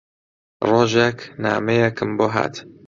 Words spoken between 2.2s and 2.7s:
هات